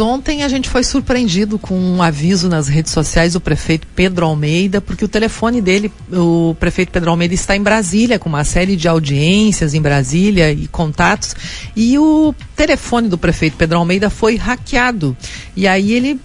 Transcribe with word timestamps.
Ontem 0.00 0.42
a 0.42 0.48
gente 0.48 0.68
foi 0.68 0.82
surpreendido 0.82 1.56
com 1.56 1.78
um 1.78 2.02
aviso 2.02 2.48
nas 2.48 2.66
redes 2.66 2.90
sociais 2.90 3.34
do 3.34 3.40
prefeito 3.40 3.86
Pedro 3.94 4.26
Almeida, 4.26 4.80
porque 4.80 5.04
o 5.04 5.08
telefone 5.08 5.60
dele, 5.60 5.88
o 6.12 6.52
prefeito 6.58 6.90
Pedro 6.90 7.10
Almeida 7.10 7.32
está 7.32 7.54
em 7.54 7.62
Brasília, 7.62 8.18
com 8.18 8.28
uma 8.28 8.42
série 8.42 8.74
de 8.74 8.88
audiências 8.88 9.72
em 9.72 9.80
Brasília 9.80 10.50
e 10.50 10.66
contatos, 10.66 11.36
e 11.76 11.96
o 11.96 12.34
telefone 12.56 13.08
do 13.08 13.16
prefeito 13.16 13.56
Pedro 13.56 13.78
Almeida 13.78 14.10
foi 14.10 14.34
hackeado. 14.34 15.16
E 15.54 15.68
aí 15.68 15.92
ele 15.92 16.18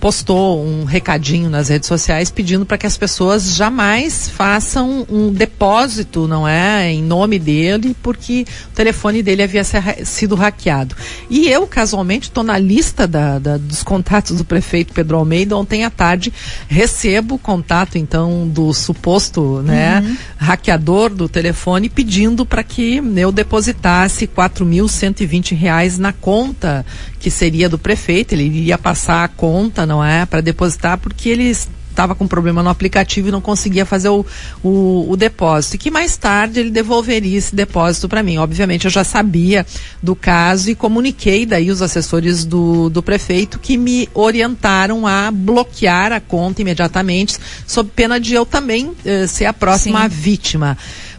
postou 0.00 0.60
um 0.66 0.82
recadinho 0.82 1.48
nas 1.48 1.68
redes 1.68 1.86
sociais 1.86 2.32
pedindo 2.32 2.66
para 2.66 2.76
que 2.76 2.88
as 2.88 2.96
pessoas 2.96 3.54
jamais 3.54 4.28
façam 4.28 5.06
um 5.08 5.32
depósito, 5.32 6.26
não 6.26 6.48
é, 6.48 6.90
em 6.90 7.04
nome 7.04 7.38
dele, 7.38 7.94
porque 8.02 8.44
o 8.72 8.74
telefone 8.74 9.22
dele 9.22 9.44
havia 9.44 9.62
sido 9.62 10.34
hackeado. 10.34 10.96
E 11.30 11.46
eu, 11.46 11.68
casualmente, 11.68 12.30
estou 12.30 12.42
na 12.42 12.58
lista 12.58 12.95
lista 12.96 13.06
da, 13.06 13.38
da, 13.38 13.56
dos 13.58 13.82
contatos 13.82 14.38
do 14.38 14.44
prefeito 14.44 14.94
Pedro 14.94 15.18
Almeida, 15.18 15.56
ontem 15.56 15.84
à 15.84 15.90
tarde 15.90 16.32
recebo 16.66 17.34
o 17.34 17.38
contato 17.38 17.98
então 17.98 18.48
do 18.48 18.72
suposto 18.72 19.62
né, 19.62 20.00
uhum. 20.00 20.16
hackeador 20.38 21.10
do 21.10 21.28
telefone 21.28 21.90
pedindo 21.90 22.46
para 22.46 22.62
que 22.62 23.02
eu 23.16 23.30
depositasse 23.30 24.26
quatro 24.26 24.64
mil 24.64 24.88
cento 24.88 25.20
e 25.20 25.26
vinte 25.26 25.54
reais 25.54 25.98
na 25.98 26.12
conta 26.12 26.86
que 27.20 27.30
seria 27.30 27.68
do 27.68 27.78
prefeito, 27.78 28.32
ele 28.32 28.44
iria 28.44 28.78
passar 28.78 29.24
a 29.24 29.28
conta, 29.28 29.84
não 29.84 30.02
é, 30.02 30.24
para 30.24 30.40
depositar, 30.40 30.96
porque 30.96 31.28
eles 31.28 31.68
estava 31.96 32.14
com 32.14 32.28
problema 32.28 32.62
no 32.62 32.68
aplicativo 32.68 33.28
e 33.28 33.32
não 33.32 33.40
conseguia 33.40 33.86
fazer 33.86 34.10
o, 34.10 34.24
o, 34.62 35.06
o 35.10 35.16
depósito. 35.16 35.76
E 35.76 35.78
que 35.78 35.90
mais 35.90 36.16
tarde 36.16 36.60
ele 36.60 36.70
devolveria 36.70 37.38
esse 37.38 37.56
depósito 37.56 38.08
para 38.08 38.22
mim. 38.22 38.36
Obviamente 38.36 38.84
eu 38.84 38.90
já 38.90 39.02
sabia 39.02 39.66
do 40.02 40.14
caso 40.14 40.70
e 40.70 40.74
comuniquei 40.74 41.46
daí 41.46 41.70
os 41.70 41.80
assessores 41.80 42.44
do, 42.44 42.90
do 42.90 43.02
prefeito 43.02 43.58
que 43.58 43.76
me 43.78 44.08
orientaram 44.12 45.06
a 45.06 45.30
bloquear 45.30 46.12
a 46.12 46.20
conta 46.20 46.60
imediatamente, 46.60 47.38
sob 47.66 47.90
pena 47.94 48.20
de 48.20 48.34
eu 48.34 48.44
também 48.44 48.92
eh, 49.04 49.26
ser 49.26 49.46
a 49.46 49.52
próxima 49.52 50.02
Sim. 50.02 50.08
vítima. 50.08 50.76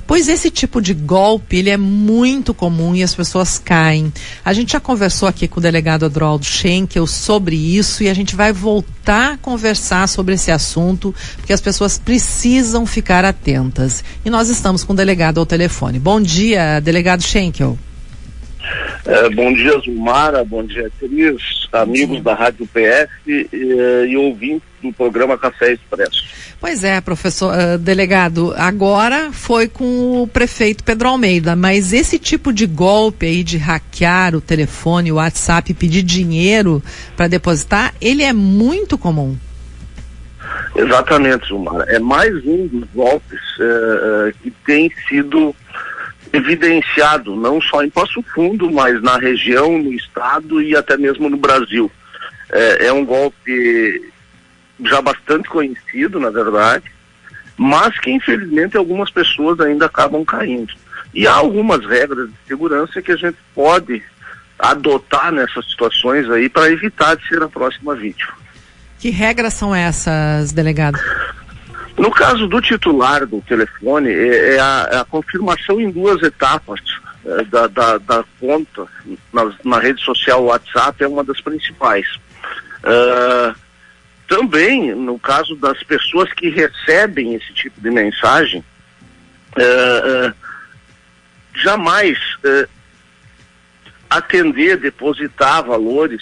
Pois 0.07 0.29
esse 0.29 0.49
tipo 0.49 0.81
de 0.81 0.93
golpe, 0.93 1.57
ele 1.57 1.69
é 1.69 1.75
muito 1.75 2.53
comum 2.53 2.95
e 2.95 3.03
as 3.03 3.13
pessoas 3.13 3.59
caem. 3.59 4.11
A 4.43 4.53
gente 4.53 4.71
já 4.71 4.79
conversou 4.79 5.27
aqui 5.27 5.49
com 5.49 5.59
o 5.59 5.61
delegado 5.61 6.05
Adroaldo 6.05 6.45
Schenkel 6.45 7.05
sobre 7.05 7.57
isso 7.57 8.01
e 8.01 8.09
a 8.09 8.13
gente 8.13 8.33
vai 8.33 8.53
voltar 8.53 9.33
a 9.33 9.37
conversar 9.37 10.07
sobre 10.07 10.35
esse 10.35 10.49
assunto, 10.49 11.13
porque 11.35 11.51
as 11.51 11.59
pessoas 11.59 11.97
precisam 11.97 12.85
ficar 12.85 13.25
atentas. 13.25 14.01
E 14.23 14.29
nós 14.29 14.47
estamos 14.47 14.85
com 14.85 14.93
o 14.93 14.95
delegado 14.95 15.39
ao 15.39 15.45
telefone. 15.45 15.99
Bom 15.99 16.21
dia, 16.21 16.79
delegado 16.79 17.21
Schenkel. 17.21 17.77
É, 19.05 19.29
bom 19.29 19.53
dia, 19.53 19.77
Zumara, 19.79 20.43
bom 20.43 20.63
dia, 20.63 20.91
Cris, 20.99 21.67
amigos 21.71 22.21
da 22.21 22.33
Rádio 22.33 22.67
PS 22.67 23.09
e, 23.25 23.47
e 24.09 24.17
ouvintes 24.17 24.67
do 24.81 24.91
programa 24.91 25.37
Café 25.37 25.73
Expresso. 25.73 26.23
Pois 26.59 26.83
é, 26.83 26.99
professor 26.99 27.53
uh, 27.53 27.77
delegado, 27.77 28.53
agora 28.57 29.31
foi 29.31 29.67
com 29.67 30.23
o 30.23 30.27
prefeito 30.27 30.83
Pedro 30.83 31.09
Almeida, 31.09 31.55
mas 31.55 31.93
esse 31.93 32.17
tipo 32.17 32.51
de 32.51 32.65
golpe 32.65 33.27
aí 33.27 33.43
de 33.43 33.57
hackear 33.57 34.35
o 34.35 34.41
telefone, 34.41 35.11
o 35.11 35.15
WhatsApp, 35.15 35.73
pedir 35.73 36.01
dinheiro 36.01 36.81
para 37.15 37.27
depositar, 37.27 37.93
ele 38.01 38.23
é 38.23 38.33
muito 38.33 38.97
comum. 38.97 39.37
Exatamente, 40.75 41.47
Zumara. 41.47 41.85
É 41.87 41.99
mais 41.99 42.33
um 42.45 42.67
dos 42.67 42.87
golpes 42.93 43.39
uh, 43.59 44.33
que 44.41 44.51
tem 44.65 44.91
sido 45.07 45.55
evidenciado 46.33 47.35
não 47.35 47.61
só 47.61 47.83
em 47.83 47.89
Passo 47.89 48.23
Fundo, 48.33 48.69
mas 48.71 49.01
na 49.01 49.17
região, 49.17 49.77
no 49.77 49.93
estado 49.93 50.61
e 50.61 50.75
até 50.75 50.97
mesmo 50.97 51.29
no 51.29 51.37
Brasil. 51.37 51.91
É, 52.49 52.87
é 52.87 52.93
um 52.93 53.05
golpe 53.05 54.11
já 54.85 55.01
bastante 55.01 55.49
conhecido, 55.49 56.19
na 56.19 56.29
verdade, 56.29 56.85
mas 57.57 57.97
que 57.99 58.11
infelizmente 58.11 58.77
algumas 58.77 59.09
pessoas 59.09 59.59
ainda 59.59 59.87
acabam 59.87 60.23
caindo. 60.23 60.73
E 61.13 61.25
há 61.25 61.33
algumas 61.33 61.85
regras 61.85 62.29
de 62.29 62.35
segurança 62.47 63.01
que 63.01 63.11
a 63.11 63.15
gente 63.15 63.37
pode 63.55 64.03
adotar 64.59 65.31
nessas 65.31 65.69
situações 65.69 66.29
aí 66.29 66.49
para 66.49 66.71
evitar 66.71 67.15
de 67.15 67.27
ser 67.27 67.41
a 67.41 67.49
próxima 67.49 67.95
vítima. 67.95 68.33
Que 68.99 69.09
regras 69.09 69.53
são 69.53 69.75
essas, 69.75 70.51
delegado? 70.51 70.99
No 71.97 72.11
caso 72.11 72.47
do 72.47 72.61
titular 72.61 73.25
do 73.25 73.41
telefone, 73.41 74.11
é, 74.11 74.55
é, 74.55 74.59
a, 74.59 74.89
é 74.91 74.97
a, 74.99 75.05
confirmação 75.05 75.81
em 75.81 75.89
duas 75.89 76.21
etapas 76.21 76.79
é, 77.25 77.43
da, 77.45 77.65
da, 77.65 77.97
da, 77.97 78.23
conta 78.39 78.85
na, 79.33 79.51
na, 79.65 79.79
rede 79.79 80.01
social 80.03 80.43
WhatsApp 80.43 81.03
é 81.03 81.07
uma 81.07 81.23
das 81.23 81.41
principais. 81.41 82.05
Uh, 82.83 83.55
também, 84.27 84.93
no 84.93 85.17
caso 85.17 85.55
das 85.55 85.81
pessoas 85.83 86.31
que 86.33 86.49
recebem 86.49 87.33
esse 87.33 87.51
tipo 87.53 87.81
de 87.81 87.89
mensagem, 87.89 88.63
uh, 89.57 90.29
uh, 90.29 90.33
jamais 91.55 92.19
atender, 94.07 94.77
depositar 94.77 95.63
valores 95.63 96.21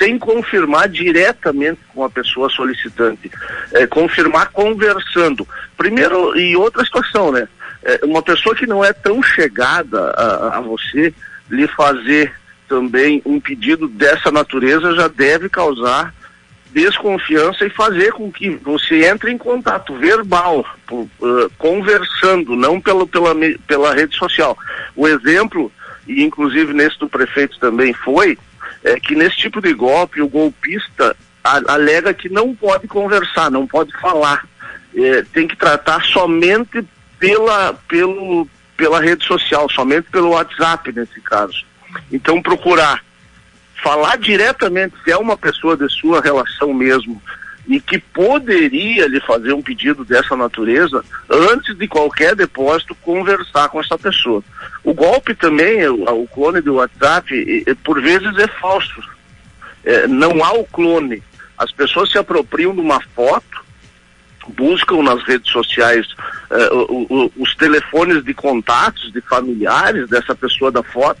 sem 0.00 0.18
confirmar 0.18 0.88
diretamente 0.88 1.80
com 1.94 2.02
a 2.02 2.08
pessoa 2.08 2.48
solicitante, 2.48 3.30
é, 3.74 3.86
confirmar 3.86 4.50
conversando. 4.50 5.46
Primeiro, 5.76 6.34
e 6.38 6.56
outra 6.56 6.82
situação, 6.82 7.30
né? 7.30 7.46
É, 7.82 8.00
uma 8.04 8.22
pessoa 8.22 8.54
que 8.54 8.66
não 8.66 8.82
é 8.82 8.94
tão 8.94 9.22
chegada 9.22 10.10
a, 10.16 10.56
a 10.56 10.60
você 10.62 11.12
lhe 11.50 11.66
fazer 11.68 12.32
também 12.66 13.20
um 13.26 13.38
pedido 13.38 13.88
dessa 13.88 14.30
natureza 14.30 14.94
já 14.94 15.08
deve 15.08 15.50
causar 15.50 16.14
desconfiança 16.72 17.66
e 17.66 17.70
fazer 17.70 18.12
com 18.12 18.30
que 18.30 18.50
você 18.50 19.04
entre 19.04 19.30
em 19.30 19.36
contato 19.36 19.94
verbal, 19.96 20.64
por, 20.86 21.08
uh, 21.20 21.50
conversando, 21.58 22.54
não 22.56 22.80
pelo, 22.80 23.06
pela, 23.06 23.34
pela 23.66 23.92
rede 23.92 24.16
social. 24.16 24.56
O 24.94 25.06
exemplo, 25.08 25.70
e 26.06 26.22
inclusive 26.22 26.72
nesse 26.72 26.98
do 26.98 27.08
prefeito 27.08 27.58
também 27.58 27.92
foi, 27.92 28.38
é 28.84 28.98
que 28.98 29.14
nesse 29.14 29.36
tipo 29.36 29.60
de 29.60 29.72
golpe 29.72 30.22
o 30.22 30.28
golpista 30.28 31.16
alega 31.42 32.12
que 32.14 32.28
não 32.28 32.54
pode 32.54 32.86
conversar, 32.86 33.50
não 33.50 33.66
pode 33.66 33.92
falar, 33.98 34.46
é, 34.94 35.22
tem 35.32 35.46
que 35.46 35.56
tratar 35.56 36.04
somente 36.04 36.84
pela, 37.18 37.74
pelo, 37.88 38.48
pela 38.76 39.00
rede 39.00 39.24
social, 39.24 39.68
somente 39.70 40.10
pelo 40.10 40.30
WhatsApp 40.30 40.92
nesse 40.92 41.20
caso. 41.20 41.64
Então 42.12 42.42
procurar 42.42 43.02
falar 43.82 44.16
diretamente 44.18 44.94
se 45.02 45.10
é 45.10 45.16
uma 45.16 45.36
pessoa 45.36 45.76
de 45.76 45.88
sua 45.88 46.20
relação 46.20 46.72
mesmo 46.74 47.20
e 47.66 47.80
que 47.80 47.98
poderia 47.98 49.06
lhe 49.06 49.20
fazer 49.20 49.52
um 49.52 49.62
pedido 49.62 50.04
dessa 50.04 50.36
natureza, 50.36 51.04
antes 51.28 51.76
de 51.76 51.86
qualquer 51.86 52.34
depósito, 52.34 52.94
conversar 52.96 53.68
com 53.68 53.80
essa 53.80 53.98
pessoa. 53.98 54.42
O 54.82 54.94
golpe 54.94 55.34
também, 55.34 55.86
o, 55.88 56.26
clone 56.32 56.60
do 56.60 56.74
WhatsApp, 56.74 57.64
por 57.84 58.00
vezes 58.00 58.36
é 58.38 58.48
falso. 58.48 59.02
É, 59.84 60.06
não 60.06 60.42
há 60.44 60.52
o 60.52 60.64
clone. 60.64 61.22
As 61.56 61.70
pessoas 61.70 62.10
se 62.10 62.18
apropriam 62.18 62.74
de 62.74 62.80
uma 62.80 63.00
foto, 63.14 63.64
buscam 64.48 65.02
nas 65.02 65.22
redes 65.22 65.50
sociais 65.52 66.06
é, 66.50 66.72
o, 66.72 67.06
o, 67.08 67.32
os 67.36 67.54
telefones 67.54 68.24
de 68.24 68.34
contatos 68.34 69.12
de 69.12 69.20
familiares 69.20 70.08
dessa 70.08 70.34
pessoa 70.34 70.72
da 70.72 70.82
foto. 70.82 71.20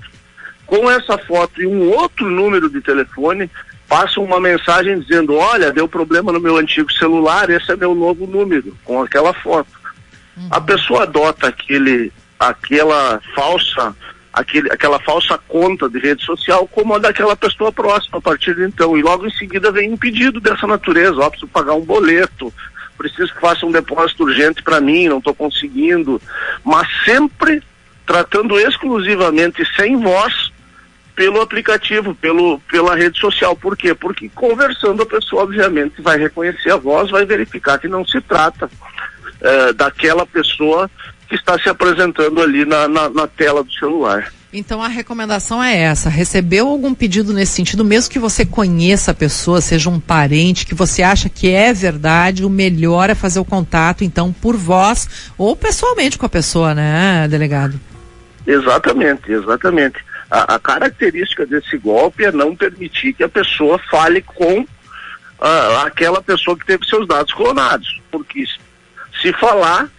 Com 0.66 0.90
essa 0.90 1.18
foto 1.18 1.60
e 1.60 1.66
um 1.66 1.90
outro 1.90 2.30
número 2.30 2.70
de 2.70 2.80
telefone, 2.80 3.50
passa 3.90 4.20
uma 4.20 4.38
mensagem 4.38 5.00
dizendo, 5.00 5.34
olha, 5.34 5.72
deu 5.72 5.88
problema 5.88 6.30
no 6.30 6.38
meu 6.38 6.56
antigo 6.56 6.92
celular, 6.92 7.50
esse 7.50 7.72
é 7.72 7.76
meu 7.76 7.92
novo 7.92 8.24
número, 8.24 8.72
com 8.84 9.02
aquela 9.02 9.34
foto. 9.34 9.68
Uhum. 10.36 10.46
A 10.48 10.60
pessoa 10.60 11.02
adota 11.02 11.48
aquele, 11.48 12.12
aquela 12.38 13.20
falsa, 13.34 13.96
aquele, 14.32 14.70
aquela 14.70 15.00
falsa 15.00 15.36
conta 15.48 15.88
de 15.88 15.98
rede 15.98 16.24
social 16.24 16.68
como 16.68 16.94
a 16.94 16.98
daquela 16.98 17.34
pessoa 17.34 17.72
próxima 17.72 18.18
a 18.18 18.20
partir 18.20 18.54
de 18.54 18.62
então. 18.62 18.96
E 18.96 19.02
logo 19.02 19.26
em 19.26 19.32
seguida 19.32 19.72
vem 19.72 19.92
um 19.92 19.96
pedido 19.96 20.38
dessa 20.38 20.68
natureza, 20.68 21.16
ó, 21.18 21.28
preciso 21.28 21.50
pagar 21.50 21.74
um 21.74 21.84
boleto, 21.84 22.54
preciso 22.96 23.34
que 23.34 23.40
faça 23.40 23.66
um 23.66 23.72
depósito 23.72 24.22
urgente 24.22 24.62
para 24.62 24.80
mim, 24.80 25.08
não 25.08 25.18
estou 25.18 25.34
conseguindo. 25.34 26.22
Mas 26.62 26.86
sempre 27.04 27.60
tratando 28.06 28.56
exclusivamente 28.56 29.66
sem 29.74 29.96
voz 29.96 30.52
pelo 31.20 31.42
aplicativo, 31.42 32.14
pelo, 32.14 32.58
pela 32.60 32.96
rede 32.96 33.20
social. 33.20 33.54
Por 33.54 33.76
quê? 33.76 33.94
Porque 33.94 34.30
conversando 34.30 35.02
a 35.02 35.06
pessoa, 35.06 35.42
obviamente, 35.42 36.00
vai 36.00 36.18
reconhecer 36.18 36.70
a 36.70 36.78
voz, 36.78 37.10
vai 37.10 37.26
verificar 37.26 37.78
que 37.78 37.86
não 37.86 38.06
se 38.06 38.22
trata 38.22 38.70
é, 39.38 39.70
daquela 39.74 40.24
pessoa 40.24 40.90
que 41.28 41.34
está 41.34 41.58
se 41.58 41.68
apresentando 41.68 42.40
ali 42.40 42.64
na, 42.64 42.88
na, 42.88 43.10
na 43.10 43.26
tela 43.26 43.62
do 43.62 43.70
celular. 43.70 44.32
Então 44.50 44.82
a 44.82 44.88
recomendação 44.88 45.62
é 45.62 45.76
essa: 45.76 46.08
recebeu 46.08 46.66
algum 46.66 46.94
pedido 46.94 47.34
nesse 47.34 47.52
sentido, 47.52 47.84
mesmo 47.84 48.10
que 48.10 48.18
você 48.18 48.46
conheça 48.46 49.10
a 49.10 49.14
pessoa, 49.14 49.60
seja 49.60 49.90
um 49.90 50.00
parente, 50.00 50.64
que 50.64 50.74
você 50.74 51.02
acha 51.02 51.28
que 51.28 51.50
é 51.50 51.70
verdade, 51.74 52.46
o 52.46 52.48
melhor 52.48 53.10
é 53.10 53.14
fazer 53.14 53.40
o 53.40 53.44
contato, 53.44 54.04
então, 54.04 54.32
por 54.32 54.56
voz 54.56 55.30
ou 55.36 55.54
pessoalmente 55.54 56.16
com 56.16 56.24
a 56.24 56.30
pessoa, 56.30 56.74
né, 56.74 57.28
delegado? 57.28 57.78
Exatamente, 58.46 59.30
exatamente. 59.30 60.02
A, 60.30 60.54
a, 60.54 60.58
característica 60.58 61.44
desse 61.44 61.76
golpe 61.76 62.24
é 62.24 62.30
não 62.30 62.54
permitir 62.54 63.12
que 63.12 63.24
a 63.24 63.28
pessoa 63.28 63.78
fale 63.90 64.22
com 64.22 64.60
uh, 64.60 65.76
aquela 65.84 66.22
pessoa 66.22 66.56
que 66.56 66.64
teve 66.64 66.86
seus 66.86 67.06
dados 67.06 67.32
clonados, 67.32 68.00
porque 68.10 68.44
se 69.20 69.32
falar, 69.32 69.90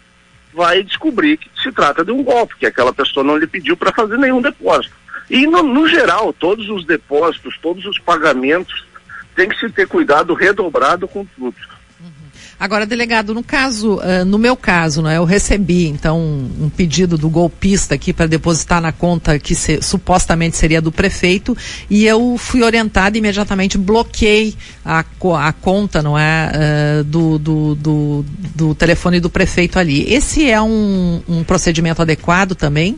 vai 0.54 0.84
descobrir 0.84 1.38
que 1.38 1.50
se 1.62 1.72
trata 1.72 2.04
de 2.04 2.12
um 2.12 2.24
golpe, 2.24 2.56
que 2.58 2.66
aquela 2.66 2.94
pessoa 2.94 3.24
não 3.24 3.38
lhe 3.38 3.48
pediu 3.48 3.76
para 3.76 3.92
fazer 3.92 4.18
nenhum 4.18 4.42
depósito. 4.42 4.96
E 5.30 5.48
no, 5.48 5.64
no, 5.64 5.88
geral, 5.88 6.34
todos 6.34 6.70
os 6.70 6.86
depósitos, 6.86 7.58
todos 7.62 7.86
os 7.86 7.98
pagamentos, 8.00 8.86
tem 9.36 9.48
que 9.48 9.60
se 9.60 9.70
ter 9.70 9.88
cuidado 9.88 10.34
redobrado 10.34 11.08
com 11.08 11.26
tudo. 11.26 11.56
Agora, 12.60 12.86
delegado, 12.86 13.34
no 13.34 13.44
caso, 13.44 13.96
uh, 13.96 14.24
no 14.26 14.38
meu 14.38 14.56
caso, 14.56 15.02
né, 15.02 15.18
eu 15.18 15.26
recebi 15.26 15.88
então 15.88 16.20
um, 16.20 16.66
um 16.66 16.70
pedido 16.70 17.18
do 17.18 17.30
golpista 17.30 17.96
aqui 17.96 18.14
para 18.14 18.28
depositar 18.28 18.80
na 18.80 18.92
conta 18.92 19.40
que 19.40 19.56
se, 19.56 19.82
supostamente 19.82 20.56
seria 20.56 20.80
do 20.80 20.92
prefeito 20.92 21.58
e 21.90 22.06
eu 22.06 22.38
fui 22.38 22.62
orientada 22.62 23.18
imediatamente 23.18 23.78
bloqueei 23.78 24.56
a, 24.86 25.00
a 25.00 25.54
conta, 25.54 26.04
não 26.04 26.18
é, 26.18 26.52
uh, 27.02 27.04
do, 27.04 27.40
do, 27.40 27.76
do, 27.76 28.26
do, 28.56 28.76
telefone 28.76 29.20
do 29.20 29.30
prefeito 29.30 29.80
ali. 29.80 30.12
Esse 30.14 30.50
é 30.50 30.62
um, 30.62 31.24
um 31.28 31.44
procedimento 31.44 32.02
adequado 32.02 32.54
também? 32.54 32.98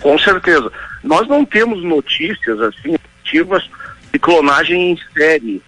Com 0.00 0.18
certeza. 0.18 0.70
Nós 1.02 1.26
não 1.26 1.44
temos 1.44 1.82
notícias 1.82 2.60
assim 2.60 2.96
ativas 3.24 3.68
de 4.12 4.18
clonagem 4.18 4.92
em 4.92 4.98
série 5.16 5.62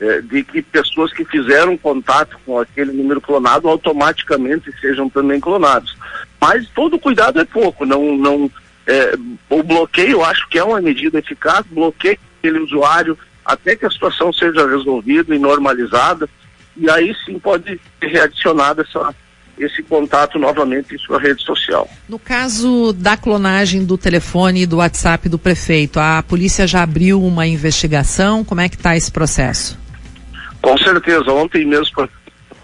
é, 0.00 0.20
de 0.20 0.44
que 0.44 0.62
pessoas 0.62 1.12
que 1.12 1.24
fizeram 1.24 1.76
contato 1.76 2.38
com 2.46 2.58
aquele 2.58 2.92
número 2.92 3.20
clonado 3.20 3.68
automaticamente 3.68 4.72
sejam 4.80 5.08
também 5.08 5.40
clonados. 5.40 5.96
Mas 6.40 6.68
todo 6.68 6.98
cuidado 6.98 7.40
é 7.40 7.44
pouco, 7.44 7.84
não, 7.84 8.16
não, 8.16 8.50
é, 8.86 9.14
o 9.50 9.62
bloqueio 9.62 10.12
eu 10.12 10.24
acho 10.24 10.48
que 10.48 10.58
é 10.58 10.64
uma 10.64 10.80
medida 10.80 11.18
eficaz, 11.18 11.64
bloqueia 11.70 12.18
aquele 12.38 12.60
usuário 12.60 13.18
até 13.44 13.74
que 13.74 13.86
a 13.86 13.90
situação 13.90 14.32
seja 14.32 14.68
resolvida 14.68 15.34
e 15.34 15.38
normalizada, 15.38 16.28
e 16.76 16.88
aí 16.88 17.14
sim 17.24 17.38
pode 17.38 17.80
ser 17.98 18.06
readicionada 18.06 18.82
essa, 18.82 19.14
esse 19.58 19.82
contato 19.82 20.38
novamente 20.38 20.94
em 20.94 20.98
sua 20.98 21.18
rede 21.18 21.42
social. 21.42 21.88
No 22.08 22.18
caso 22.18 22.92
da 22.92 23.16
clonagem 23.16 23.84
do 23.84 23.98
telefone 23.98 24.62
e 24.62 24.66
do 24.66 24.76
WhatsApp 24.76 25.28
do 25.28 25.38
prefeito, 25.38 25.98
a 25.98 26.22
polícia 26.22 26.66
já 26.66 26.82
abriu 26.82 27.22
uma 27.22 27.46
investigação? 27.46 28.44
Como 28.44 28.60
é 28.60 28.68
que 28.68 28.76
está 28.76 28.96
esse 28.96 29.10
processo? 29.10 29.78
Com 30.68 30.76
certeza, 30.76 31.32
ontem 31.32 31.64
mesmo, 31.64 32.06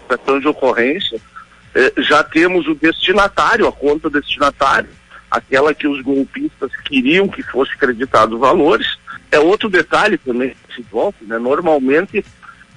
para 0.07 0.39
de 0.39 0.47
ocorrência, 0.47 1.19
eh, 1.73 1.91
já 1.97 2.23
temos 2.23 2.67
o 2.67 2.75
destinatário, 2.75 3.67
a 3.67 3.71
conta 3.71 4.11
destinatária, 4.11 4.91
aquela 5.31 5.73
que 5.73 5.87
os 5.87 6.03
golpistas 6.03 6.69
queriam 6.83 7.27
que 7.27 7.41
fosse 7.41 7.75
creditado 7.75 8.37
valores. 8.37 8.95
É 9.31 9.39
outro 9.39 9.71
detalhe 9.71 10.19
também 10.19 10.55
desse 10.67 10.83
golpe, 10.83 11.25
né? 11.25 11.39
Normalmente 11.39 12.19
eh, 12.19 12.23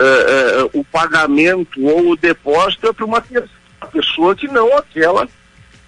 eh, 0.01 0.71
o 0.73 0.83
pagamento 0.83 1.79
ou 1.85 2.13
o 2.13 2.17
depósito 2.17 2.87
é 2.87 2.93
para 2.95 3.05
uma 3.05 3.23
pessoa 3.93 4.35
que 4.35 4.49
não 4.49 4.79
aquela 4.79 5.29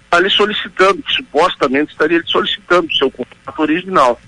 está 0.03 0.19
lhe 0.19 0.29
solicitando, 0.29 1.01
que 1.01 1.13
supostamente 1.13 1.93
estaria 1.93 2.19
lhe 2.19 2.27
solicitando 2.27 2.85
o 2.85 2.95
seu 2.95 3.09
contrato 3.09 3.59
original. 3.59 4.21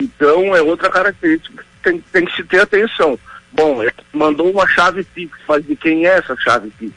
Então 0.00 0.56
é 0.56 0.62
outra 0.62 0.88
característica 0.88 1.62
que 1.62 1.82
tem, 1.82 2.02
tem 2.10 2.24
que 2.24 2.34
se 2.34 2.44
ter 2.44 2.60
atenção. 2.62 3.18
Bom, 3.52 3.82
ele 3.82 3.92
mandou 4.12 4.50
uma 4.50 4.66
chave 4.66 5.04
Pix, 5.04 5.32
mas 5.48 5.64
de 5.64 5.76
quem 5.76 6.06
é 6.06 6.18
essa 6.18 6.36
chave 6.36 6.70
Pix? 6.78 6.94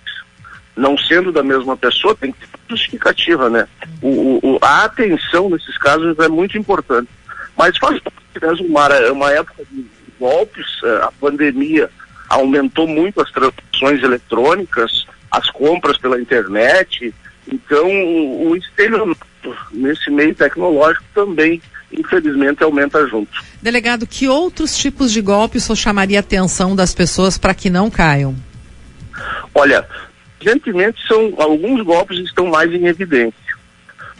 Não 0.75 0.97
sendo 0.97 1.31
da 1.31 1.43
mesma 1.43 1.75
pessoa, 1.75 2.15
tem 2.15 2.31
que 2.31 2.39
ter 2.39 2.59
justificativa, 2.69 3.49
né? 3.49 3.67
O, 4.01 4.39
o, 4.41 4.59
a 4.61 4.85
atenção 4.85 5.49
nesses 5.49 5.77
casos 5.77 6.17
é 6.19 6.27
muito 6.27 6.57
importante. 6.57 7.09
Mas 7.57 7.77
faz 7.77 7.99
parte, 7.99 8.63
uma, 8.63 8.87
uma 9.11 9.31
época 9.31 9.63
de 9.69 9.85
golpes, 10.19 10.65
eh, 10.83 10.99
a 11.03 11.11
pandemia 11.19 11.89
aumentou 12.29 12.87
muito 12.87 13.21
as 13.21 13.31
transações 13.31 14.03
eletrônicas, 14.03 15.05
as 15.31 15.49
compras 15.49 15.97
pela 15.97 16.21
internet, 16.21 17.13
então 17.47 17.87
o, 17.87 18.49
o 18.49 18.55
estelionato 18.55 19.25
nesse 19.79 20.09
meio 20.09 20.35
tecnológico 20.35 21.05
também 21.13 21.61
infelizmente 21.91 22.63
aumenta 22.63 23.07
junto. 23.07 23.31
Delegado, 23.61 24.05
que 24.05 24.27
outros 24.27 24.77
tipos 24.77 25.11
de 25.11 25.21
golpes 25.21 25.67
o 25.69 25.75
chamaria 25.75 26.19
a 26.19 26.21
atenção 26.21 26.75
das 26.75 26.93
pessoas 26.93 27.37
para 27.37 27.53
que 27.53 27.69
não 27.69 27.89
caiam? 27.89 28.35
Olha, 29.55 29.87
recentemente 30.39 31.05
são 31.07 31.33
alguns 31.37 31.81
golpes 31.83 32.19
estão 32.19 32.47
mais 32.47 32.71
em 32.71 32.85
evidência. 32.85 33.57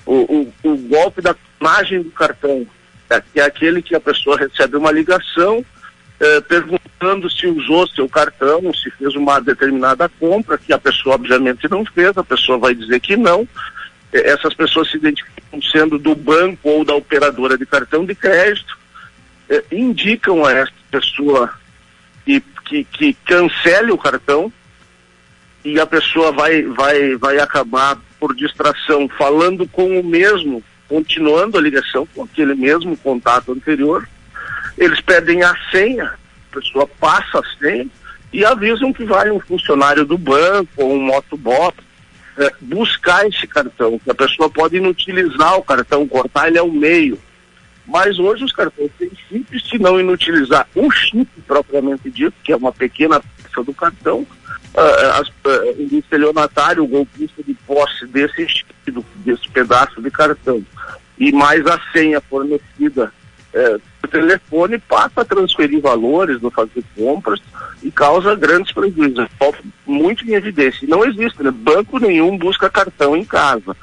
O, 0.06 0.52
o, 0.64 0.70
o 0.72 0.78
golpe 0.78 1.22
da 1.22 1.36
imagem 1.62 2.02
do 2.02 2.10
cartão, 2.10 2.66
é, 3.10 3.22
que 3.22 3.40
é 3.40 3.44
aquele 3.44 3.82
que 3.82 3.96
a 3.96 4.00
pessoa 4.00 4.38
recebe 4.38 4.76
uma 4.76 4.92
ligação 4.92 5.64
eh, 6.22 6.42
perguntando 6.42 7.30
se 7.30 7.48
usou 7.48 7.88
seu 7.88 8.10
cartão, 8.10 8.74
se 8.74 8.92
fez 8.92 9.16
uma 9.16 9.40
determinada 9.40 10.10
compra, 10.20 10.58
que 10.58 10.74
a 10.74 10.78
pessoa 10.78 11.16
obviamente 11.16 11.70
não 11.70 11.86
fez, 11.86 12.18
a 12.18 12.24
pessoa 12.24 12.58
vai 12.58 12.76
dizer 12.76 13.00
que 13.00 13.16
não. 13.16 13.48
Essas 14.12 14.54
pessoas 14.54 14.90
se 14.90 14.98
identificam 14.98 15.62
sendo 15.72 15.98
do 16.00 16.16
banco 16.16 16.70
ou 16.70 16.84
da 16.84 16.96
operadora 16.96 17.58
de 17.58 17.66
cartão 17.66 18.06
de 18.06 18.16
crédito 18.16 18.78
eh, 19.50 19.64
indicam 19.72 20.46
a 20.46 20.52
essa 20.52 20.72
pessoa 20.90 21.54
que, 22.26 22.42
que, 22.66 22.84
que 22.84 23.14
cancele 23.26 23.92
o 23.92 23.98
cartão 23.98 24.52
e 25.64 25.80
a 25.80 25.86
pessoa 25.86 26.32
vai, 26.32 26.64
vai, 26.64 27.16
vai 27.18 27.40
acabar 27.40 27.98
por 28.20 28.36
distração 28.36 29.08
falando 29.10 29.68
com 29.68 30.00
o 30.00 30.04
mesmo, 30.04 30.64
continuando 30.88 31.58
a 31.58 31.62
ligação 31.62 32.08
com 32.14 32.24
aquele 32.24 32.56
mesmo 32.56 32.98
contato 32.98 33.52
anterior. 33.52 34.08
Eles 34.78 35.02
pedem 35.02 35.44
a 35.44 35.54
senha, 35.70 36.06
a 36.06 36.56
pessoa 36.56 36.88
passa 37.00 37.40
a 37.40 37.60
senha 37.60 37.88
e 38.32 38.46
avisam 38.46 38.94
que 38.94 39.04
vai 39.04 39.30
um 39.32 39.40
funcionário 39.40 40.06
do 40.06 40.18
banco 40.18 40.70
ou 40.78 40.94
um 40.94 41.02
motoboy 41.02 41.74
é, 42.40 42.54
buscar 42.62 43.28
esse 43.28 43.46
cartão, 43.46 44.00
que 44.00 44.10
a 44.10 44.16
pessoa 44.16 44.50
pode 44.50 44.78
inutilizar 44.78 45.58
o 45.58 45.64
cartão, 45.64 46.08
cortar 46.08 46.48
ele 46.48 46.58
ao 46.58 46.72
meio. 46.72 47.20
Mas 47.86 48.18
hoje 48.18 48.46
os 48.46 48.54
cartões 48.54 48.90
têm 48.98 49.12
chip, 49.28 49.60
se 49.60 49.78
não 49.78 50.00
inutilizar 50.00 50.66
um 50.74 50.90
chip 50.90 51.28
propriamente 51.46 52.10
dito, 52.10 52.34
que 52.42 52.54
é 52.54 52.56
uma 52.56 52.72
pequena 52.72 53.20
peça 53.20 53.62
do 53.62 53.74
cartão, 53.74 54.20
uh, 54.20 55.20
as, 55.20 55.28
uh, 55.28 55.92
o 55.92 55.98
estelionatário, 55.98 56.84
o 56.84 56.88
golpista 56.88 57.44
de 57.44 57.54
posse 57.54 58.08
desse 58.08 58.48
chip, 58.48 58.74
desse 59.18 59.50
pedaço 59.50 60.02
de 60.02 60.10
cartão, 60.10 60.64
e 61.18 61.34
mais 61.34 61.66
a 61.68 61.78
senha 61.92 62.22
fornecida 62.22 63.12
por 64.00 64.10
telefone, 64.12 64.78
passa 64.78 65.22
a 65.22 65.26
transferir 65.26 65.82
valores, 65.82 66.40
não 66.40 66.52
fazer 66.52 66.84
compras 66.96 67.42
e 67.82 67.92
causa 67.92 68.36
grandes 68.36 68.72
prejuízos. 68.72 69.28
Muito 69.86 70.30
em 70.30 70.34
evidência. 70.34 70.88
Não 70.88 71.06
existe, 71.06 71.42
né? 71.42 71.52
Banco 71.52 72.00
nenhum 72.00 72.38
busca 72.38 72.70
cartão 72.70 73.16
em 73.16 73.24
casa. 73.24 73.76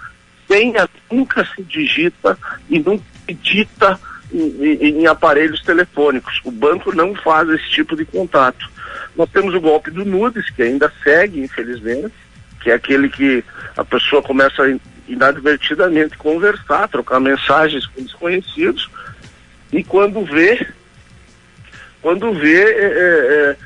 Senha 0.47 0.89
nunca 1.11 1.45
se 1.45 1.63
digita 1.63 2.39
e 2.69 2.79
nunca 2.79 3.05
dita 3.29 3.99
em, 4.33 5.01
em, 5.01 5.07
aparelhos 5.07 5.63
telefônicos. 5.63 6.41
O 6.45 6.51
banco 6.51 6.95
não 6.95 7.15
faz 7.15 7.49
esse 7.49 7.69
tipo 7.71 7.97
de 7.97 8.05
contato. 8.05 8.69
Nós 9.17 9.29
temos 9.31 9.55
o 9.55 9.61
golpe 9.61 9.91
do 9.91 10.05
nudes, 10.05 10.49
que 10.51 10.63
ainda 10.63 10.93
segue, 11.03 11.41
infelizmente, 11.41 12.15
que 12.61 12.71
é 12.71 12.75
aquele 12.75 13.09
que 13.09 13.43
a 13.77 13.85
pessoa 13.85 14.23
começa 14.23 14.63
a 14.63 14.77
inadvertidamente 15.09 16.17
conversar, 16.17 16.89
trocar 16.89 17.21
mensagens 17.21 17.87
com 17.87 18.03
desconhecidos, 18.03 18.89
e 19.73 19.83
quando 19.83 20.25
vê, 20.25 20.67
quando 22.03 22.33
vê, 22.33 22.63
é, 22.63 22.85
é, 22.85 23.47
é, 23.51 23.57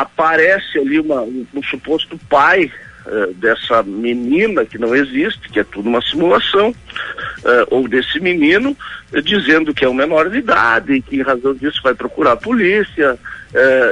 aparece 0.00 0.78
ali 0.78 0.98
uma, 0.98 1.22
um, 1.22 1.46
um 1.54 1.62
suposto 1.62 2.18
pai 2.28 2.70
uh, 3.06 3.34
dessa 3.34 3.82
menina 3.82 4.64
que 4.64 4.78
não 4.78 4.94
existe, 4.94 5.48
que 5.50 5.60
é 5.60 5.64
tudo 5.64 5.88
uma 5.88 6.00
simulação, 6.00 6.70
uh, 6.70 7.66
ou 7.70 7.86
desse 7.86 8.18
menino, 8.18 8.76
uh, 9.12 9.22
dizendo 9.22 9.74
que 9.74 9.84
é 9.84 9.88
um 9.88 9.94
menor 9.94 10.30
de 10.30 10.38
idade 10.38 10.94
e 10.94 11.02
que 11.02 11.16
em 11.16 11.22
razão 11.22 11.54
disso 11.54 11.80
vai 11.82 11.94
procurar 11.94 12.32
a 12.32 12.36
polícia 12.36 13.18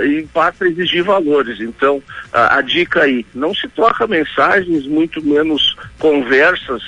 e 0.04 0.24
passa 0.32 0.64
a 0.64 0.68
exigir 0.68 1.02
valores. 1.02 1.60
Então, 1.60 2.00
a 2.32 2.60
dica 2.60 3.02
aí, 3.02 3.26
não 3.34 3.52
se 3.52 3.66
troca 3.66 4.06
mensagens, 4.06 4.86
muito 4.86 5.20
menos 5.20 5.76
conversas 5.98 6.80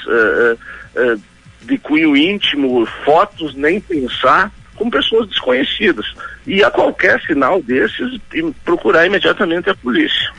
de 1.62 1.76
cunho 1.78 2.16
íntimo, 2.16 2.86
fotos, 3.04 3.56
nem 3.56 3.80
pensar 3.80 4.52
com 4.80 4.88
pessoas 4.88 5.28
desconhecidas. 5.28 6.06
E 6.46 6.64
a 6.64 6.70
qualquer 6.70 7.20
sinal 7.20 7.62
desses, 7.62 8.18
procurar 8.64 9.06
imediatamente 9.06 9.68
a 9.68 9.74
polícia. 9.74 10.32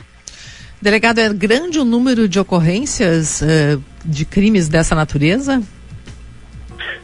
Delegado, 0.80 1.20
é 1.20 1.32
grande 1.32 1.78
o 1.78 1.84
número 1.84 2.28
de 2.28 2.40
ocorrências 2.40 3.40
uh, 3.40 3.80
de 4.04 4.24
crimes 4.24 4.68
dessa 4.68 4.96
natureza? 4.96 5.62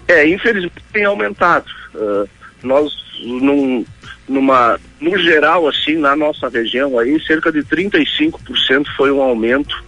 É, 0.09 0.29
infelizmente 0.29 0.83
tem 0.93 1.05
aumentado. 1.05 1.67
Uh, 1.95 2.29
nós, 2.61 2.93
num, 3.23 3.87
numa, 4.29 4.81
no 5.01 5.17
geral, 5.17 5.69
assim, 5.69 5.97
na 5.97 6.17
nossa 6.17 6.49
região 6.49 6.99
aí, 6.99 7.25
cerca 7.25 7.53
de 7.53 7.61
35% 7.61 8.33
foi 8.97 9.13
um 9.13 9.23
aumento 9.23 9.81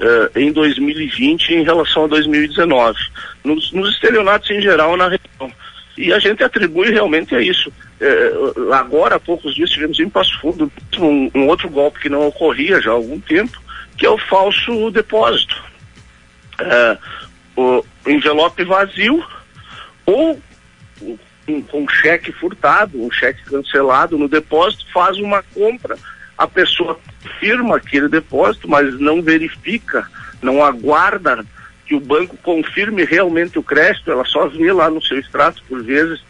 uh, 0.00 0.36
em 0.36 0.50
2020 0.50 1.50
em 1.50 1.62
relação 1.62 2.06
a 2.06 2.08
2019. 2.08 2.98
Nos, 3.44 3.70
nos 3.70 3.90
estelionatos 3.90 4.50
em 4.50 4.60
geral 4.60 4.96
na 4.96 5.04
região. 5.04 5.52
E 5.98 6.12
a 6.12 6.18
gente 6.20 6.44
atribui 6.44 6.90
realmente 6.90 7.34
a 7.34 7.42
isso. 7.42 7.72
É, 8.00 8.32
agora, 8.72 9.16
há 9.16 9.20
poucos 9.20 9.56
dias, 9.56 9.68
tivemos 9.68 9.98
em 9.98 10.08
Passo 10.08 10.40
Fundo 10.40 10.70
um, 10.96 11.28
um, 11.34 11.48
outro 11.48 11.68
golpe 11.68 11.98
que 11.98 12.08
não 12.08 12.28
ocorria 12.28 12.80
já 12.80 12.92
há 12.92 12.94
algum 12.94 13.18
tempo, 13.18 13.60
que 13.96 14.06
é 14.06 14.08
o 14.08 14.16
falso 14.16 14.92
depósito. 14.92 15.60
É, 16.60 16.98
o 17.56 17.84
envelope 18.06 18.62
vazio 18.62 19.26
ou 20.06 20.40
um, 21.02 21.64
um 21.74 21.88
cheque 21.88 22.30
furtado, 22.30 23.02
um 23.02 23.10
cheque 23.10 23.42
cancelado 23.42 24.16
no 24.16 24.28
depósito, 24.28 24.86
faz 24.92 25.18
uma 25.18 25.42
compra, 25.52 25.98
a 26.36 26.46
pessoa 26.46 27.00
firma 27.40 27.76
aquele 27.76 28.08
depósito, 28.08 28.68
mas 28.68 29.00
não 29.00 29.20
verifica, 29.20 30.08
não 30.40 30.64
aguarda 30.64 31.44
que 31.88 31.94
o 31.94 32.00
banco 32.00 32.36
confirme 32.42 33.02
realmente 33.02 33.58
o 33.58 33.62
crédito, 33.62 34.12
ela 34.12 34.24
só 34.26 34.46
vê 34.46 34.70
lá 34.70 34.90
no 34.90 35.02
seu 35.02 35.18
extrato 35.18 35.62
por 35.66 35.82
vezes, 35.82 36.22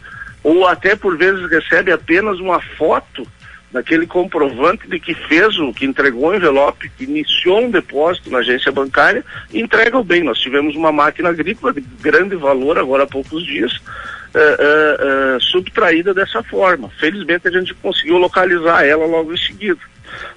ou 0.45 0.65
até 0.69 0.95
por 0.95 1.19
vezes 1.19 1.51
recebe 1.51 1.91
apenas 1.91 2.39
uma 2.39 2.61
foto 2.61 3.27
daquele 3.73 4.07
comprovante 4.07 4.89
de 4.89 5.01
que 5.01 5.15
fez 5.15 5.59
o, 5.59 5.75
que 5.75 5.85
entregou 5.85 6.29
o 6.29 6.35
envelope, 6.35 6.91
que 6.97 7.05
iniciou 7.05 7.61
um 7.61 7.71
depósito 7.71 8.31
na 8.31 8.39
agência 8.39 8.71
bancária 8.71 9.25
e 9.53 9.61
entrega 9.61 9.99
o 9.99 10.05
bem. 10.05 10.23
Nós 10.23 10.39
tivemos 10.39 10.77
uma 10.77 10.93
máquina 10.93 11.29
agrícola 11.29 11.75
de 11.75 11.81
grande 12.01 12.37
valor 12.37 12.79
agora 12.79 13.03
há 13.03 13.07
poucos 13.07 13.45
dias, 13.45 13.73
uh, 13.73 15.35
uh, 15.35 15.37
uh, 15.37 15.41
subtraída 15.41 16.15
dessa 16.15 16.41
forma. 16.45 16.89
Felizmente 17.01 17.49
a 17.49 17.51
gente 17.51 17.75
conseguiu 17.75 18.17
localizar 18.17 18.87
ela 18.87 19.05
logo 19.05 19.35
em 19.35 19.39
seguida. 19.39 19.81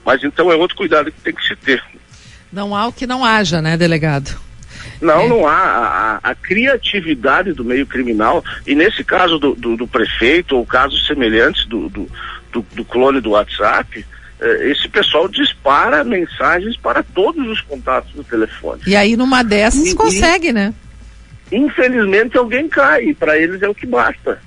Mas 0.04 0.24
então 0.24 0.52
é 0.52 0.56
outro 0.56 0.76
cuidado 0.76 1.12
que 1.12 1.22
tem 1.22 1.34
que 1.34 1.48
se 1.48 1.56
ter. 1.56 1.82
Não 2.52 2.76
há 2.76 2.88
o 2.88 2.92
que 2.92 3.08
não 3.08 3.24
haja, 3.24 3.62
né, 3.62 3.78
delegado? 3.78 4.51
Não, 5.02 5.22
é. 5.22 5.28
não 5.28 5.48
há. 5.48 6.20
A, 6.24 6.32
a, 6.32 6.36
criatividade 6.36 7.54
do 7.54 7.66
meio 7.66 7.86
criminal, 7.86 8.44
e 8.66 8.76
nesse 8.76 9.04
caso 9.04 9.40
do, 9.40 9.56
do, 9.56 9.76
do 9.76 9.88
prefeito, 9.88 10.56
ou 10.56 10.66
casos 10.66 11.08
semelhantes 11.08 11.66
do, 11.66 11.90
do, 11.90 12.10
do, 12.52 12.66
do 12.74 12.86
clone 12.86 13.20
do 13.20 13.32
WhatsApp, 13.32 14.06
eh, 14.40 14.70
esse 14.70 14.88
pessoal 14.88 15.28
dispara 15.28 16.04
mensagens 16.04 16.78
para 16.78 17.04
todos 17.04 17.48
os 17.48 17.62
contatos 17.62 18.12
do 18.14 18.24
telefone. 18.24 18.82
E 18.86 18.96
aí 18.96 19.18
numa 19.18 19.44
dessas 19.44 19.88
e, 19.88 19.96
consegue, 19.96 20.54
né? 20.54 20.74
Infelizmente 21.52 22.38
alguém 22.38 22.68
cai, 22.68 23.06
e 23.06 23.14
para 23.14 23.38
eles 23.38 23.62
é 23.62 23.68
o 23.68 23.76
que 23.76 23.86
basta 23.86 24.40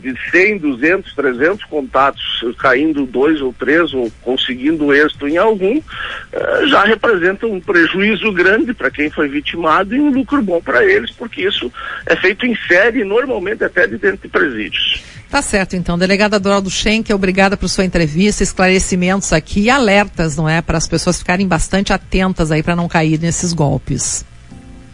de 0.00 0.14
100, 0.30 0.58
200, 0.58 1.14
300 1.14 1.64
contatos 1.64 2.44
caindo 2.58 3.06
dois 3.06 3.40
ou 3.40 3.52
três 3.52 3.92
ou 3.92 4.10
conseguindo 4.22 4.92
êxito 4.92 5.28
em 5.28 5.36
algum, 5.36 5.78
uh, 5.78 6.66
já 6.68 6.84
representa 6.84 7.46
um 7.46 7.60
prejuízo 7.60 8.32
grande 8.32 8.72
para 8.74 8.90
quem 8.90 9.10
foi 9.10 9.28
vitimado 9.28 9.94
e 9.94 10.00
um 10.00 10.10
lucro 10.10 10.42
bom 10.42 10.60
para 10.60 10.84
eles, 10.84 11.10
porque 11.10 11.42
isso 11.42 11.72
é 12.06 12.16
feito 12.16 12.46
em 12.46 12.56
série, 12.68 13.04
normalmente 13.04 13.64
até 13.64 13.86
de 13.86 13.96
dentro 13.96 14.22
de 14.22 14.28
presídios. 14.28 15.02
Tá 15.28 15.42
certo, 15.42 15.74
então. 15.74 15.98
Delegada 15.98 16.38
Doraldo 16.38 16.70
Schenck, 16.70 17.12
obrigada 17.12 17.56
por 17.56 17.68
sua 17.68 17.84
entrevista, 17.84 18.42
esclarecimentos 18.42 19.32
aqui 19.32 19.62
e 19.62 19.70
alertas, 19.70 20.36
não 20.36 20.48
é? 20.48 20.62
Para 20.62 20.78
as 20.78 20.86
pessoas 20.86 21.18
ficarem 21.18 21.48
bastante 21.48 21.92
atentas 21.92 22.52
aí 22.52 22.62
para 22.62 22.76
não 22.76 22.88
cair 22.88 23.18
nesses 23.18 23.52
golpes. 23.52 24.24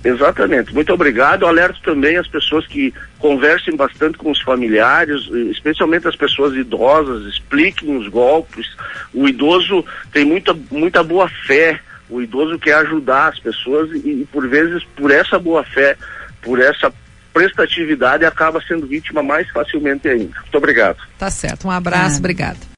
Exatamente. 0.04 0.74
Muito 0.74 0.92
obrigado. 0.92 1.46
Alerto 1.46 1.80
também 1.82 2.16
as 2.16 2.26
pessoas 2.26 2.66
que 2.66 2.92
conversem 3.18 3.76
bastante 3.76 4.18
com 4.18 4.30
os 4.30 4.40
familiares, 4.40 5.28
especialmente 5.50 6.08
as 6.08 6.16
pessoas 6.16 6.54
idosas, 6.54 7.24
expliquem 7.26 7.96
os 7.96 8.08
golpes. 8.08 8.66
O 9.14 9.28
idoso 9.28 9.84
tem 10.12 10.24
muita, 10.24 10.56
muita 10.70 11.02
boa 11.02 11.28
fé. 11.46 11.80
O 12.10 12.20
idoso 12.20 12.58
quer 12.58 12.74
ajudar 12.74 13.28
as 13.28 13.38
pessoas 13.38 13.90
e, 13.92 14.22
e 14.22 14.28
por 14.30 14.48
vezes, 14.48 14.84
por 14.96 15.10
essa 15.10 15.38
boa 15.38 15.64
fé, 15.64 15.96
por 16.42 16.60
essa 16.60 16.92
prestatividade, 17.32 18.24
acaba 18.24 18.60
sendo 18.60 18.86
vítima 18.86 19.22
mais 19.22 19.48
facilmente 19.50 20.08
ainda. 20.08 20.38
Muito 20.40 20.58
obrigado. 20.58 20.98
Tá 21.18 21.30
certo. 21.30 21.66
Um 21.66 21.70
abraço, 21.70 22.16
ah. 22.16 22.18
obrigado. 22.18 22.58